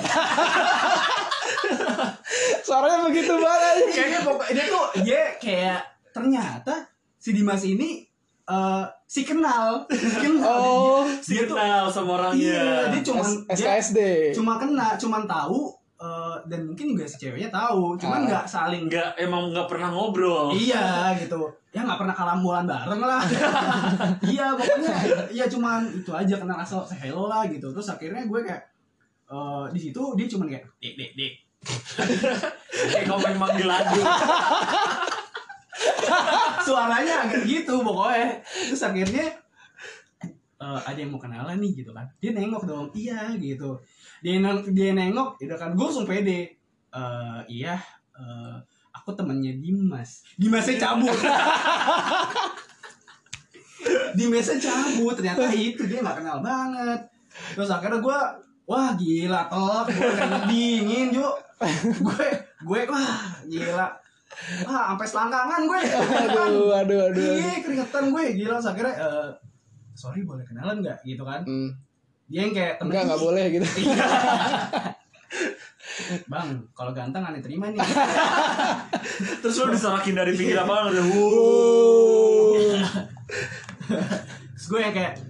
[2.76, 3.74] Suaranya begitu banget.
[3.88, 6.74] kayaknya pokoknya dia tuh dia kayak ternyata
[7.16, 8.04] si Dimas ini
[8.44, 9.88] eh si kenal.
[9.88, 10.60] Si kenal.
[10.60, 12.36] Oh, si Dia tuh- kenal sama orangnya.
[12.36, 13.98] iya dia cuma SKSD.
[14.32, 17.96] cuma kena cuman tahu eh, dan mungkin juga si ceweknya tahu.
[17.96, 18.26] Cuman Ah.
[18.28, 20.52] nggak saling nggak emang nggak pernah ngobrol.
[20.52, 21.48] Iya gitu.
[21.72, 23.24] Ya nggak pernah kalambulan bareng lah.
[24.26, 24.92] Iya pokoknya
[25.30, 27.72] ya cuman itu aja kenal asal say hello lah gitu.
[27.72, 28.62] Terus akhirnya gue kayak
[29.26, 31.32] eh, di situ dia cuman kayak dek dek dek
[32.92, 33.98] kayak komen manggil lagu
[36.66, 38.42] suaranya agak gitu pokoknya.
[38.42, 39.26] Terus akhirnya
[40.58, 42.10] eh, ada yang mau kenalan nih gitu kan.
[42.18, 42.86] Dia nengok dong.
[42.92, 43.78] Iya gitu.
[44.24, 45.78] Dia neng dia nengok gitu kan.
[45.78, 46.58] Gue langsung pede.
[46.90, 47.78] Eh, iya
[48.18, 48.56] eh,
[48.90, 50.26] aku temennya Dimas.
[50.34, 51.14] Dimasnya cabut.
[54.18, 55.14] Dimasnya cabut.
[55.14, 57.06] Ternyata itu dia nggak kenal banget.
[57.54, 58.18] Terus akhirnya gue
[58.66, 60.10] wah gila telak gue
[60.50, 61.34] dingin yuk
[62.02, 62.28] gue
[62.66, 63.88] gue wah gila.
[64.68, 65.80] Wah sampai selangkangan gue.
[66.36, 68.60] Aduh aduh aduh iya keringetan gue gila.
[68.60, 69.28] Terus akhirnya eh,
[69.96, 71.00] sorry boleh kenalan nggak?
[71.06, 71.40] Gitu kan.
[71.46, 71.72] Hmm.
[72.26, 73.66] dia yang kayak temen enggak enggak boleh gitu.
[76.26, 77.78] Bang kalau ganteng aneh terima nih.
[79.40, 82.58] Terus lu disorakin dari pinggir lapangan udah wuh.
[84.58, 85.22] Terus gue yang kayak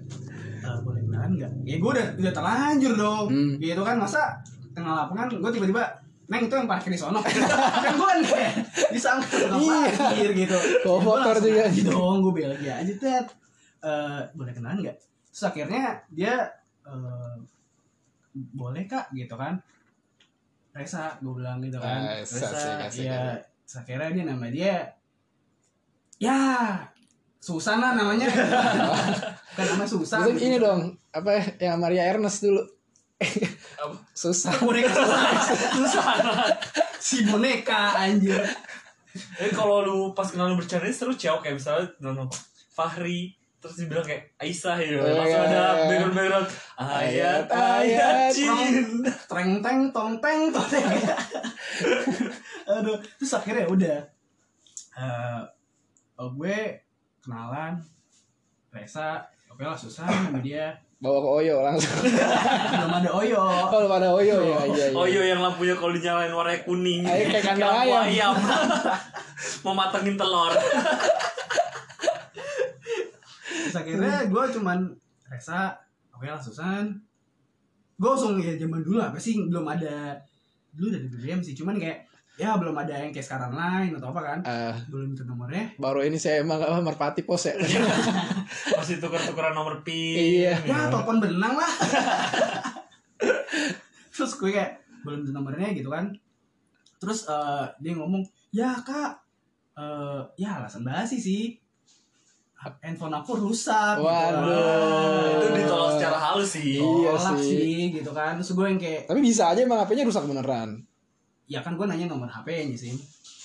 [0.65, 1.51] "Eh, kenalan nggak?
[1.63, 3.27] Ya gue udah udah terlanjur dong.
[3.29, 3.53] Hmm.
[3.57, 4.23] gitu kan masa
[4.71, 5.85] tengah lapangan gue tiba-tiba
[6.27, 7.23] Neng itu yang parkir di sono.
[7.87, 8.53] Kan gue kan kayak
[8.91, 9.95] disangka tukang Iya.
[9.95, 10.31] parkir?
[10.35, 10.59] gitu.
[10.59, 11.63] Bawa Ya, gua motor juga.
[11.71, 13.27] aja dong gue bel aja aja tet.
[13.79, 14.97] Eh, boleh kenalan nggak?
[15.31, 16.35] Terus akhirnya dia
[16.83, 17.35] eh,
[18.35, 19.55] boleh kak gitu kan.
[20.75, 22.19] Resa gue bilang gitu kan.
[22.19, 22.91] Asik, iya.
[22.91, 23.07] asik.
[23.63, 24.75] terus akhirnya dia nama dia
[26.19, 26.41] ya
[27.41, 28.27] Susana namanya.
[29.57, 30.21] Kan namanya Susan.
[30.27, 32.63] Terus ini dong apa ya, yang Maria Ernest dulu.
[34.13, 34.93] Susah boneka
[35.73, 36.05] susah
[37.01, 38.37] si boneka anjir.
[39.41, 42.29] Eh kalau lu pas kenal lu bercanda seru cewek kayak misalnya nono
[42.77, 45.49] Fahri terus dibilang kayak Aisyah ya Oh, langsung iya.
[45.49, 49.13] ada background background ayat ayat Ayat-ayat cinta.
[49.25, 50.85] Treng teng tong teng tong teng.
[52.77, 53.99] Aduh terus akhirnya udah.
[54.97, 55.41] Eh,
[56.21, 56.57] oh, gue
[57.27, 57.75] kenalan.
[58.71, 60.79] Resa oke lah susah sama dia.
[60.97, 61.93] Bawa ke Oyo langsung.
[62.73, 63.43] Belum ada Oyo.
[63.69, 64.39] Kalau pada Oyo.
[64.41, 64.97] Ya iya iya.
[64.97, 67.05] Oh iya yang lampunya kalau dinyalain warnanya kuning.
[67.05, 68.35] Ayo, kayak kandang lampu ayam.
[69.67, 70.55] Mau matengin telur.
[73.45, 74.79] Terus akhirnya gue cuman
[75.27, 75.75] Resa
[76.15, 76.97] oke lah Susan
[77.97, 79.37] gue langsung ya zaman dulu apa sih?
[79.37, 80.17] Belum ada
[80.73, 81.53] dulu udah di BBM sih.
[81.53, 82.06] Cuman kayak
[82.37, 84.39] ya belum ada yang kayak sekarang lain atau apa kan?
[84.45, 85.73] Eh, belum minta nomornya.
[85.77, 87.57] Baru ini saya emang apa merpati pos ya?
[88.77, 90.61] Masih tuker-tukeran nomor pin Iya.
[90.63, 91.73] ya telepon benang lah.
[94.15, 96.13] Terus gue kayak belum minta nomornya gitu kan.
[96.97, 98.21] Terus eh, dia ngomong
[98.51, 99.13] ya kak
[99.77, 101.57] eh, ya alasan basi sih.
[102.83, 103.97] Handphone aku rusak.
[103.97, 104.43] Waduh.
[104.43, 104.57] gitu.
[105.39, 106.77] Itu ditolak secara halus sih.
[106.77, 107.49] Iya Tolak sih.
[107.49, 108.37] sih gitu kan.
[108.37, 110.83] Terus gue yang kayak tapi bisa aja emang HP-nya rusak beneran
[111.47, 112.95] ya kan gue nanya nomor HP-nya sih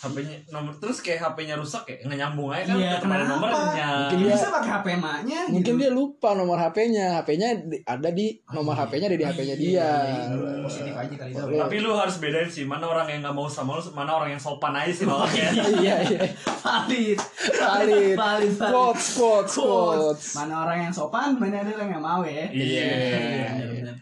[0.02, 3.30] HP-nya nomor terus kayak HP-nya rusak kayak nggak nyambung aja kan Iya, kenapa?
[3.30, 5.78] nomornya Mungkin dia- bisa pakai HP emaknya mungkin gitu.
[5.78, 7.50] dia lupa nomor HP-nya HP-nya
[7.86, 8.82] ada di nomor iya.
[8.82, 9.90] HP-nya ada di HP-nya Iya, dia iya,
[10.26, 10.58] iya.
[10.60, 11.60] positif aja kali itu Iya.
[11.62, 14.42] Tapi lu harus bedain sih mana orang yang nggak mau sama lu, mana orang yang
[14.42, 15.50] sopan aja sih makanya.
[15.78, 16.20] iya iya
[16.58, 17.20] valid
[17.54, 22.22] valid valid valid quotes quotes quotes mana orang yang sopan mana ada orang yang mau
[22.24, 22.90] ya Iya.
[23.54, 23.96] benar-benar.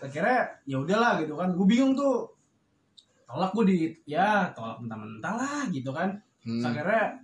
[0.00, 2.31] akhirnya ya udahlah gitu kan gue bingung tuh
[3.32, 6.20] tolak gue di ya tolak mentah-mentah lah gitu kan.
[6.44, 6.60] Hmm.
[6.60, 7.16] akhirnya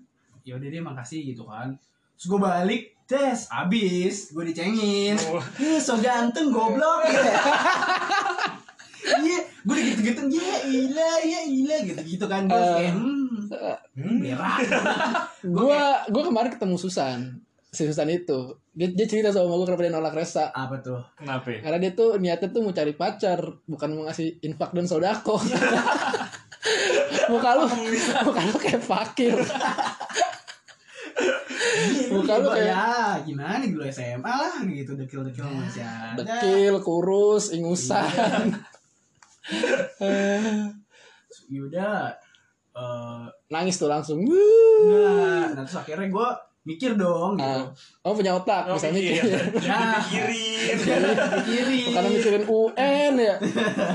[0.47, 1.77] ya udah deh makasih gitu kan.
[2.17, 5.21] Terus gue balik tes abis gue dicengin.
[5.29, 5.45] Oh.
[5.61, 7.05] Ih, so ganteng goblok
[9.09, 12.45] Iya, gue udah gitu-gitu, ya ilah, ya ilah, gitu-gitu kan.
[12.45, 13.29] Gue kayak, hmm,
[13.99, 14.21] Hmm.
[14.23, 14.59] berak
[15.57, 18.39] gua gua kemarin ketemu Susan si Susan itu.
[18.73, 21.03] Dia, dia cerita sama gue kenapa dia nolak Resa Apa tuh?
[21.15, 21.51] Kenapa?
[21.51, 21.59] ya?
[21.61, 25.37] karena dia tuh niatnya tuh mau cari pacar bukan mau ngasih infak dan sodako.
[27.29, 27.65] Muka lu
[28.25, 29.37] muka lu kayak fakir.
[32.09, 32.89] Muka lu kayak- ya
[33.21, 34.97] gimana dulu SMA lah gitu.
[34.97, 38.57] Dekil-dekil masih ada dekil kurus ingusan.
[41.49, 42.17] Yaudah
[42.73, 44.25] eh nangis tuh langsung.
[44.25, 46.29] Enggak nah terus akhirnya gue
[46.69, 47.49] mikir dong gitu.
[47.49, 47.65] Ah,
[48.05, 49.25] oh punya otak Oh, bisa mikir.
[49.25, 50.77] mikir ya Pikirin.
[51.41, 53.35] pikirin karena mikirin UN ya?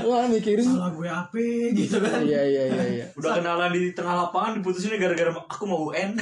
[0.02, 0.66] Malah mikirin.
[0.66, 2.18] Salah gue apa gitu kan.
[2.20, 3.06] Iya iya iya iya.
[3.14, 6.18] Udah kenalan di tengah lapangan diputusinnya gara-gara aku mau UN.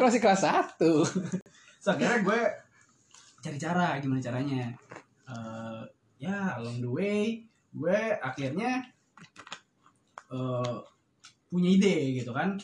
[0.00, 1.04] Masih kelas satu.
[1.04, 2.40] Terus akhirnya gue
[3.38, 4.72] cari cara gimana caranya.
[5.28, 5.80] Eh,
[6.18, 7.20] ya along the way
[7.68, 8.80] gue akhirnya
[10.28, 10.76] eh,
[11.46, 12.56] punya ide gitu kan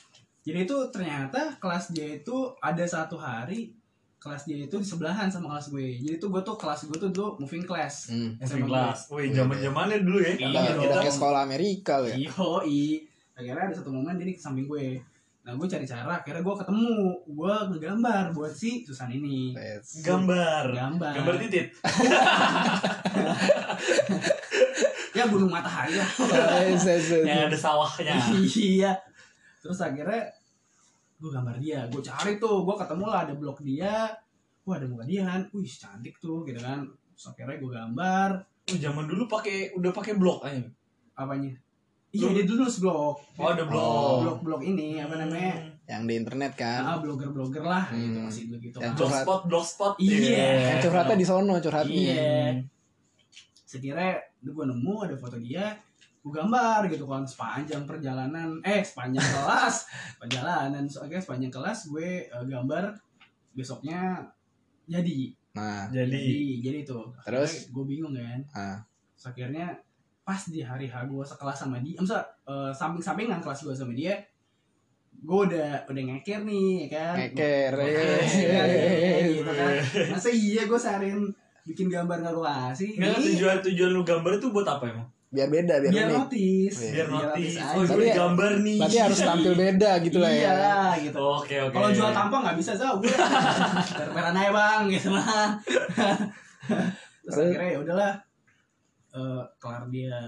[0.44, 3.72] jadi itu ternyata kelas dia itu ada satu hari
[4.20, 7.10] kelas dia itu di sebelahan sama kelas gue jadi tuh gue tuh kelas gue tuh
[7.12, 8.40] dulu moving class hmm.
[8.40, 8.72] SMA gue.
[8.72, 8.98] kelas.
[9.12, 10.32] Wih, zaman-zamannya dulu ya.
[10.32, 10.84] Iya, udah, dong.
[10.88, 13.04] udah kayak sekolah Amerika ya Iyo, i.
[13.36, 14.96] Akhirnya ada satu momen dia di samping gue.
[15.44, 17.20] Nah, gue cari cara, akhirnya gue ketemu.
[17.28, 19.52] Gue ngegambar buat si Susan ini.
[19.52, 20.72] Let's- Gambar.
[20.72, 21.12] Gambar.
[21.20, 21.68] Gambar titit.
[25.14, 26.10] Ya, gunung matahari lah.
[27.22, 28.18] Yang ada sawahnya.
[28.58, 28.98] iya.
[29.64, 30.28] Terus akhirnya
[31.14, 34.12] gue gambar dia gue cari tuh gue ketemu lah ada blog dia
[34.62, 38.30] wah ada muka dia kan wih cantik tuh gitu kan Terus akhirnya gue gambar
[38.64, 40.60] Oh, zaman dulu pakai udah pakai blog aja.
[41.14, 41.52] apanya
[42.10, 43.80] iya dia dulu nulis blog Oh, ada blog.
[43.80, 44.16] Oh.
[44.20, 46.80] blog blog ini apa namanya Yang di internet kan.
[46.82, 48.24] ah blogger blogger lah gitu Hmm.
[48.24, 48.98] masih dulu gitu Yang kan.
[48.98, 49.24] curhat.
[49.24, 49.92] Blogspot, blogspot.
[49.96, 50.48] Iya.
[50.66, 51.92] Yang curhatnya di sono curhatnya.
[51.94, 52.36] Iya.
[53.64, 55.72] Sekiranya gue nemu ada foto dia,
[56.24, 59.84] gue gambar gitu kan sepanjang perjalanan, eh sepanjang kelas,
[60.20, 62.96] perjalanan soalnya sepanjang kelas gue eh, gambar
[63.52, 64.24] besoknya
[64.84, 67.14] jadi, Nah, Jadi jadi, jadi tuh.
[67.22, 67.70] Terus?
[67.70, 68.78] gue bingung kan, ah,
[69.14, 69.70] Terus akhirnya
[70.20, 72.24] pas di hari H gue sekelas sama dia, masa
[72.74, 74.18] samping-sampingan kelas gue sama dia,
[75.14, 77.70] gue udah udah ngeker nih ya kan, ngeker.
[77.70, 79.22] Gua- eh.
[79.30, 79.72] gitu kan.
[80.12, 81.22] Masa iya gue seharian
[81.62, 82.90] bikin gambar nggak gue kasih?
[82.98, 83.26] Enggak Iya.
[83.30, 85.08] tujuan tujuan lu gambar itu buat apa emang?
[85.34, 86.16] Biar beda, biar, biar unik.
[86.16, 86.90] notis Iya.
[86.94, 87.52] Biar notis.
[87.58, 88.78] Oh, gue ya- gambar nih.
[88.78, 90.38] Berarti harus tampil beda gitu lah ya.
[90.38, 91.74] iya gitu Oke, oke.
[91.74, 93.10] kalau jual tampang nggak bisa so gue
[93.98, 95.58] terperan aja bang gitu mah
[97.20, 98.14] terus akhirnya ya udahlah
[99.10, 100.18] Eh, kelar dia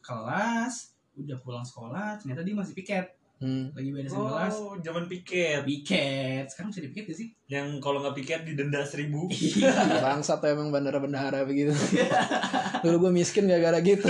[0.00, 3.66] kelas udah pulang sekolah ternyata dia masih piket Hmm.
[3.74, 5.66] lagi beresin kelas Oh, zaman piket.
[5.66, 9.26] piket sekarang bisa dipiket gak sih Yang kalau nggak piket didenda seribu.
[9.28, 9.74] iya
[10.06, 11.74] Bangsat tuh emang bandara-bandara begitu.
[12.86, 14.06] Dulu gue miskin gara-gara gitu.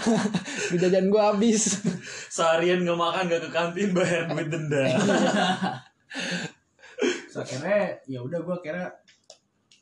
[0.80, 1.84] Jajan gue habis.
[2.28, 4.84] Seharian nggak makan nggak ke kantin bayar duit denda.
[7.28, 8.90] Terus akhirnya ya udah gue kira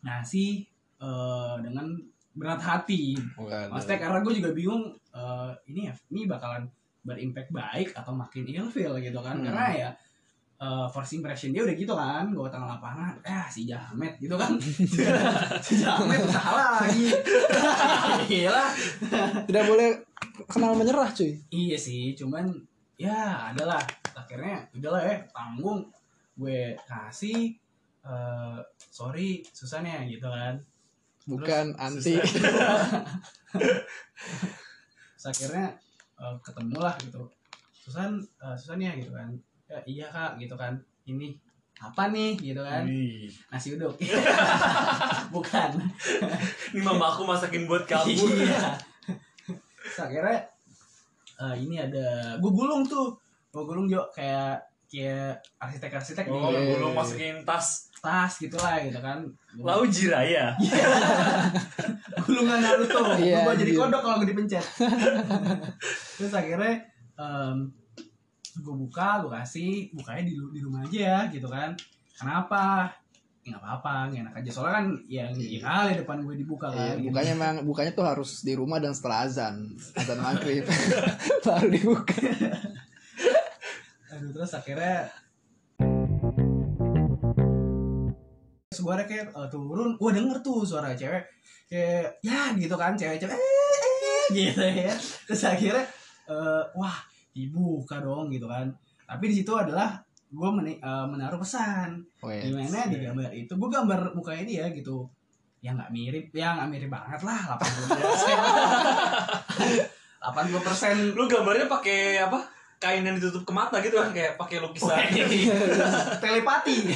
[0.03, 0.67] ngasih
[0.99, 1.87] eh, dengan
[2.37, 6.67] berat hati Maksudnya karena gue juga bingung eh, ini ya ini bakalan
[7.07, 9.39] berimpact baik atau makin ilfil gitu kan.
[9.39, 9.47] Hmm.
[9.47, 9.91] karena ya
[10.59, 14.59] eh, first impression dia udah gitu kan gue tengah lapangan ah si Jamet gitu kan.
[15.67, 17.15] Si Jamet salah lagi.
[18.31, 18.67] Gila
[19.47, 20.03] Tidak boleh
[20.51, 21.39] kenal menyerah cuy.
[21.55, 22.51] iya sih cuman
[22.99, 23.81] ya adalah
[24.17, 25.87] akhirnya udahlah ya tanggung
[26.37, 27.55] gue kasih
[28.03, 28.59] eh,
[28.91, 30.55] sorry susah nih ya gitu kan.
[31.27, 32.15] Bukan anti.
[35.17, 35.75] Terus akhirnya
[36.21, 37.23] eh, ketemu lah gitu.
[37.73, 39.29] Susan eh, Susan ya gitu kan.
[39.67, 40.79] Ya, iya kak gitu kan.
[41.07, 41.37] Ini
[41.77, 42.37] apa nih?
[42.41, 42.83] Gitu kan.
[42.89, 43.29] Wih.
[43.53, 43.95] nasi uduk.
[45.35, 45.71] Bukan.
[46.73, 48.15] Ini mama aku masakin buat kamu.
[48.43, 48.75] iya.
[49.47, 50.39] Terus akhirnya
[51.41, 53.17] eh, ini ada gue gulung tuh.
[53.53, 57.91] Gue gulung jo kayak kayak arsitek arsitek Oh, di belum masukin tas.
[57.97, 59.19] tas gitulah gitu kan
[59.57, 60.55] Lau Jiraya.
[62.23, 63.81] gulungan Naruto Iya, gue jadi anjir.
[63.81, 64.63] kodok kalau gue dipencet
[66.17, 67.73] terus akhirnya em
[68.57, 71.77] gue buka gue kasih bukanya di, di rumah aja ya gitu kan
[72.15, 72.89] kenapa
[73.43, 76.75] ya nggak apa-apa nggak enak aja soalnya kan yang ya kali depan gue dibuka Iya,
[76.75, 77.07] kan gitu.
[77.07, 79.55] bukanya emang bukanya tuh harus di rumah dan setelah azan,
[79.99, 80.65] azan maghrib
[81.43, 82.17] baru dibuka.
[84.17, 85.13] Aduh, terus akhirnya
[88.73, 91.21] suara kayak eh, turun, gue denger tuh suara cewek
[91.69, 94.97] kayak ya gitu kan cewek-cewek eh, eh, gitu ya.
[95.29, 95.85] Terus akhirnya
[96.33, 96.97] eh, wah
[97.37, 98.73] dibuka dong gitu kan.
[99.05, 100.01] Tapi di situ adalah
[100.33, 100.51] gue
[101.13, 105.07] menaruh pesan Weh, gimana di gambar itu gue gambar mukanya dia gitu
[105.63, 108.37] ya nggak mirip ya nggak mirip banget lah 80 persen
[110.35, 112.56] 80 persen Lu gambarnya pakai apa?
[112.87, 114.95] Kain yang ditutup ke mata gitu kan kayak pakai lukisan.
[116.23, 116.95] telepati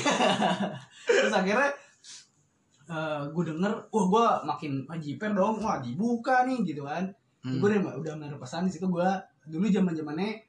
[1.03, 1.75] terus akhirnya
[3.27, 7.57] gue denger wah gue makin ah, jiper dong wah dibuka nih gitu kan Hmm.
[7.57, 9.09] gue udah udah menaruh pesan di situ gue
[9.49, 10.45] dulu zaman zamannya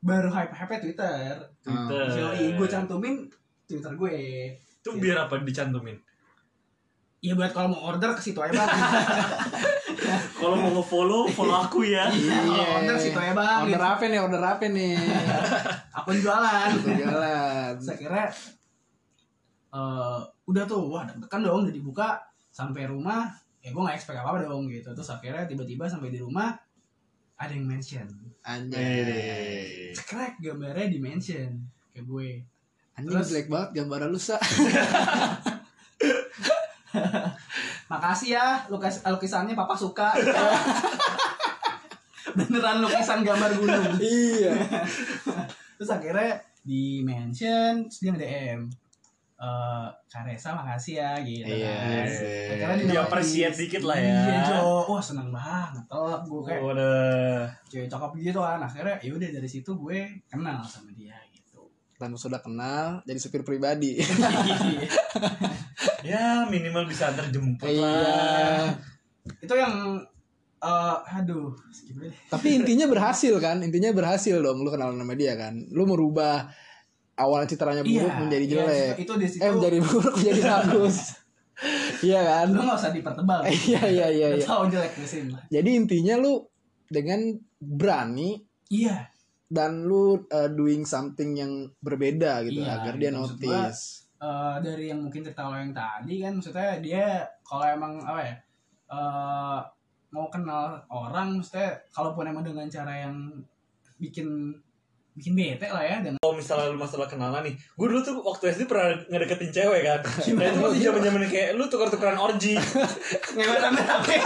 [0.00, 2.00] baru hype hype Twitter Twitter.
[2.16, 3.28] Yoi, gue cantumin
[3.62, 4.16] Twitter gue
[4.80, 6.00] Itu biar apa dicantumin?
[7.20, 8.72] ya buat kalau mau order ke situ aja bang
[10.32, 12.08] Kalau mau nge-follow, follow aku ya.
[12.08, 14.18] Iya, order situ aja bang Order apa nih?
[14.20, 14.96] Order apa nih?
[16.00, 17.70] akun jualan Tuh jalan.
[17.76, 18.26] Terus akhirnya
[19.70, 20.18] eh
[20.50, 22.08] udah tuh wah deg-degan dong udah dibuka
[22.50, 23.30] sampai rumah
[23.62, 26.50] ya gue gak expect apa apa dong gitu terus akhirnya tiba-tiba sampai di rumah
[27.38, 28.02] ada yang mention
[28.42, 29.94] Anjay.
[29.94, 31.54] cekrek gambarnya di mention
[31.94, 32.42] ke gue
[32.98, 34.36] Anjing Terus- jelek banget gambar lu sa.
[37.90, 40.14] makasih ya lukis lukisannya papa suka
[42.38, 44.54] beneran lukisan gambar gunung iya.
[45.76, 48.60] terus akhirnya di mention terus dia nge-DM
[49.40, 52.04] eh Karesa makasih ya gitu Iya, kan.
[52.04, 53.04] Akhirnya Di dinotis.
[53.08, 54.12] appreciate dikit lah ya.
[54.20, 54.84] Iya, Jo.
[54.84, 55.80] Wah, seneng banget.
[55.88, 57.48] Telak gue kayak Udah.
[57.64, 58.60] cewek cakep gitu kan.
[58.60, 59.98] Akhirnya ya udah dari situ gue
[60.28, 61.29] kenal sama dia gitu.
[62.00, 64.00] Dan sudah kenal jadi supir pribadi.
[66.00, 67.84] Ya minimal bisa antar jemput Iya.
[67.84, 68.72] lah.
[69.36, 70.00] Itu yang
[70.60, 71.52] eh aduh.
[72.32, 73.60] Tapi intinya berhasil kan?
[73.60, 75.60] Intinya berhasil dong lu kenal sama dia kan.
[75.68, 76.48] Lu merubah
[77.20, 80.96] awal citranya buruk menjadi iya, jelek itu di situ eh menjadi buruk menjadi bagus
[82.08, 84.92] iya kan lu nggak usah dipertebal iya iya iya iya jelek
[85.52, 86.48] jadi intinya lu
[86.88, 88.40] dengan berani
[88.72, 89.12] iya
[89.50, 93.18] dan lu uh, doing something yang berbeda gitu Iya, agar dia gitu.
[93.18, 97.64] Maksud gua, notice Eh, dari yang mungkin cerita lo yang tadi kan maksudnya dia kalau
[97.64, 98.36] emang apa ya
[98.92, 99.60] eh,
[100.12, 103.16] mau kenal orang maksudnya kalaupun emang dengan cara yang
[103.96, 104.52] bikin
[105.10, 108.54] bikin bete lah ya dengan kalau misalnya lu masalah kenalan nih gue dulu tuh waktu
[108.54, 110.00] SD pernah ngedeketin cewek kan.
[110.06, 110.48] Nah Gimana?
[110.48, 112.54] itu masih zaman zaman kayak lu tukar-tukaran orgi
[113.36, 114.16] ngewe rame-rame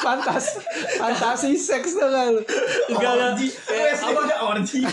[0.00, 0.46] fantas
[0.96, 2.32] fantasi seks tuh kan.
[2.90, 3.30] Enggak enggak.
[3.36, 4.20] Orgi Kayak apa?
[4.24, 4.80] ada orgi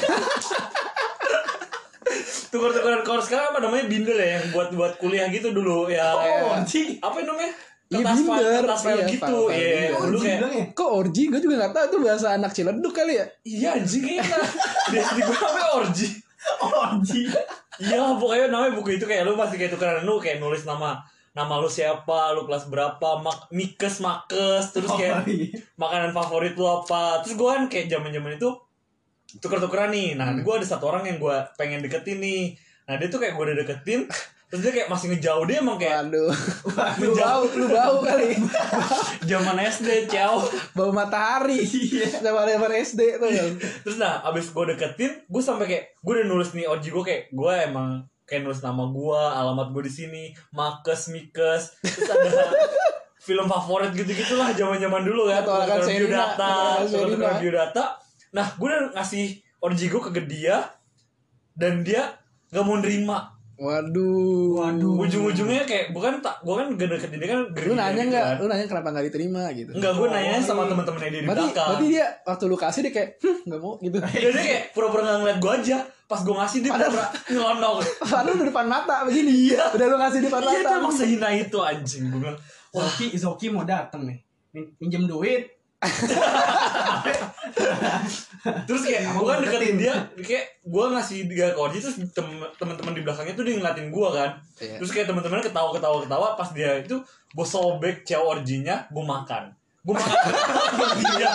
[2.50, 6.58] tukar-tukaran kalau sekarang apa namanya binder ya yang buat buat kuliah gitu dulu ya oh
[6.58, 7.54] orgi apa namanya
[7.90, 8.62] Iya, binder.
[8.62, 9.38] kertas file Iya, gitu.
[9.50, 10.02] iya binder.
[10.06, 10.66] dulu kayak bilang ya?
[10.72, 11.86] Kok orgi gue juga gak tahu.
[11.86, 13.26] Itu bahasa anak ciledug kali ya?
[13.42, 14.04] Iya anjing.
[14.06, 14.40] Kayaknya
[14.86, 16.08] di SD gue namanya orgi
[16.62, 17.22] orgi
[17.80, 20.04] iya pokoknya namanya buku itu kayak lu pasti kayak tukeran.
[20.04, 25.16] Lu kayak nulis nama nama lu siapa lu kelas berapa mak mikes makes terus kayak
[25.16, 25.58] Oh, iya.
[25.76, 27.20] makanan favorit lu apa.
[27.20, 28.50] Terus gue kan kayak zaman zaman itu
[29.36, 30.14] tuker-tukeran nih.
[30.14, 30.42] Nah Hmm.
[30.42, 32.54] gue ada satu orang yang gue pengen deketin nih.
[32.86, 34.06] Nah dia tuh kayak gue udah deketin
[34.50, 36.34] terus dia kayak masih ngejauh dia emang kayak waduh.
[37.00, 38.34] Lu menjauh bau lu bau kali.
[39.30, 40.42] Zaman SD ciao.
[40.74, 41.62] Bau matahari.
[41.62, 42.26] Iya.
[42.26, 43.52] sama zaman SD tuh kan
[43.86, 47.24] terus nah abis gue deketin gue sampai kayak gue udah nulis nih orgi gue kayak
[47.30, 51.78] gue emang kayak nulis nama gue alamat gue di sini makes mikes.
[51.86, 52.30] Terus ada
[53.28, 55.46] film favorit gitu gitulah zaman zaman dulu kan
[55.86, 57.42] Sherina, biodata Petualangan tuker-tuker Sherina.
[57.42, 57.86] biodata.
[58.34, 59.26] Nah gue udah ngasih
[59.62, 60.58] orgi gue ke dia
[61.54, 62.16] dan dia
[62.50, 64.56] nggak mau nerima waduh.
[64.58, 64.94] Waduh.
[64.98, 68.10] ujung-ujungnya kayak gue kan tak gue kan gak deketin dia kan lu gerindra nanya gitu
[68.10, 68.24] nggak?
[68.24, 68.36] kan.
[68.36, 69.72] lu nanya kenapa nggak diterima gitu.
[69.72, 70.70] Enggak, gue nanya Oh, sama iya.
[70.70, 71.68] temen-temennya dia di berarti belakang.
[71.70, 73.98] berarti dia waktu lu kasih dia kayak "Hmm, nggak mau gitu.
[74.00, 75.78] Dan dia kayak pura-pura gak ngeliat gue aja.
[76.06, 77.76] Pas gue ngasih dia pura-pura nyelonong.
[78.06, 79.64] Padahal udah depan mata begini Iya.
[79.72, 80.60] udah lu kasih depan Iya mata.
[80.64, 82.38] dia emang sehina itu anjing Gue bilang.
[82.70, 84.18] Zoki Zoki mau dateng nih.
[84.50, 85.59] Min- minjem duit
[88.68, 92.92] Terus kayak gue kan deketin dia Kayak gue ngasih dia ke Orji Terus tem- temen-temen
[92.92, 94.36] di belakangnya tuh dia ngeliatin gue kan.
[94.60, 94.76] Iya.
[94.76, 97.00] Terus kayak temen-temen ketawa-ketawa-ketawa Pas dia itu
[97.32, 99.56] gue sobek cewek Orjinya Gue makan.
[99.88, 100.20] Gue makan.
[101.16, 101.32] Dia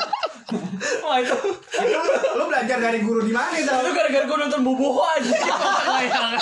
[1.05, 1.37] Wah itu.
[1.81, 1.99] Itu
[2.37, 3.97] lu belajar dari guru di mana Itu Zal?
[3.97, 5.33] gara-gara gue nonton Boboho aja.
[5.97, 6.37] Layangan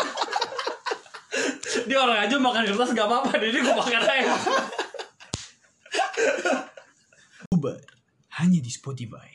[1.87, 4.35] Dia orang aja makan kertas gak apa-apa Jadi gue makan aja
[8.41, 9.32] hanya di Spotify